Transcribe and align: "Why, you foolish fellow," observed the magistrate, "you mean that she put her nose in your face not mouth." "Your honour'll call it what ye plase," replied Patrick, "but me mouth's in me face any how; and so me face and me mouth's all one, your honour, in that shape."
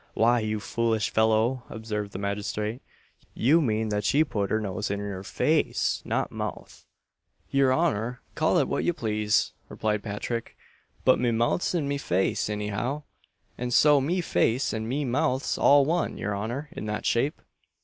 "Why, 0.15 0.39
you 0.39 0.59
foolish 0.59 1.11
fellow," 1.11 1.61
observed 1.69 2.11
the 2.11 2.17
magistrate, 2.17 2.81
"you 3.35 3.61
mean 3.61 3.89
that 3.89 4.03
she 4.03 4.23
put 4.23 4.49
her 4.49 4.59
nose 4.59 4.89
in 4.89 4.97
your 4.97 5.21
face 5.21 6.01
not 6.03 6.31
mouth." 6.31 6.87
"Your 7.51 7.71
honour'll 7.71 8.17
call 8.33 8.57
it 8.57 8.67
what 8.67 8.83
ye 8.83 8.93
plase," 8.93 9.53
replied 9.69 10.01
Patrick, 10.01 10.57
"but 11.05 11.19
me 11.19 11.29
mouth's 11.29 11.75
in 11.75 11.87
me 11.87 11.99
face 11.99 12.49
any 12.49 12.69
how; 12.69 13.03
and 13.59 13.71
so 13.71 14.01
me 14.01 14.21
face 14.21 14.73
and 14.73 14.89
me 14.89 15.05
mouth's 15.05 15.55
all 15.55 15.85
one, 15.85 16.17
your 16.17 16.35
honour, 16.35 16.67
in 16.71 16.85
that 16.87 17.05
shape." 17.05 17.39